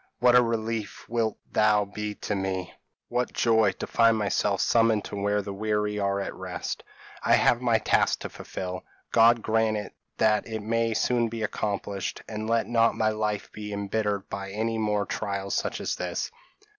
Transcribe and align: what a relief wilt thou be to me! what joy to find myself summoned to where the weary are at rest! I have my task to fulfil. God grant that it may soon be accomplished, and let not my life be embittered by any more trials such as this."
what 0.17 0.33
a 0.35 0.41
relief 0.41 1.07
wilt 1.07 1.37
thou 1.51 1.85
be 1.85 2.15
to 2.15 2.33
me! 2.33 2.73
what 3.07 3.31
joy 3.33 3.71
to 3.71 3.85
find 3.85 4.17
myself 4.17 4.59
summoned 4.59 5.05
to 5.05 5.15
where 5.15 5.43
the 5.43 5.53
weary 5.53 5.99
are 5.99 6.19
at 6.19 6.33
rest! 6.33 6.83
I 7.21 7.33
have 7.35 7.61
my 7.61 7.77
task 7.77 8.21
to 8.21 8.29
fulfil. 8.29 8.83
God 9.11 9.43
grant 9.43 9.93
that 10.17 10.47
it 10.47 10.61
may 10.63 10.95
soon 10.95 11.29
be 11.29 11.43
accomplished, 11.43 12.23
and 12.27 12.49
let 12.49 12.65
not 12.67 12.97
my 12.97 13.09
life 13.09 13.51
be 13.51 13.71
embittered 13.71 14.27
by 14.27 14.49
any 14.49 14.79
more 14.79 15.05
trials 15.05 15.53
such 15.53 15.79
as 15.79 15.95
this." 15.95 16.31